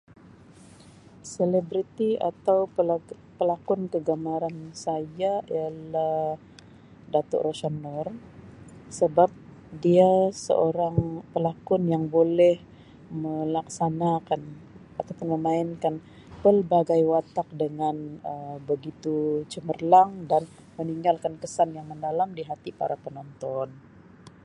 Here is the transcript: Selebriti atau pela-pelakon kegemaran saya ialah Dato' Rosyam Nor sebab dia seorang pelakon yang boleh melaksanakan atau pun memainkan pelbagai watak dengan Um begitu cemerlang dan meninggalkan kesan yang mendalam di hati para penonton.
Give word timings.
Selebriti 1.33 2.09
atau 2.31 2.59
pela-pelakon 2.75 3.81
kegemaran 3.93 4.57
saya 4.85 5.33
ialah 5.53 6.23
Dato' 7.13 7.41
Rosyam 7.45 7.75
Nor 7.85 8.07
sebab 8.99 9.29
dia 9.85 10.09
seorang 10.45 10.95
pelakon 11.37 11.83
yang 11.93 12.03
boleh 12.17 12.55
melaksanakan 13.23 14.41
atau 14.99 15.13
pun 15.17 15.27
memainkan 15.37 15.93
pelbagai 16.43 17.01
watak 17.11 17.47
dengan 17.63 17.95
Um 18.31 18.39
begitu 18.71 19.15
cemerlang 19.53 20.11
dan 20.31 20.43
meninggalkan 20.81 21.33
kesan 21.41 21.69
yang 21.77 21.85
mendalam 21.91 22.29
di 22.37 22.41
hati 22.49 22.71
para 22.79 22.95
penonton. 23.03 23.69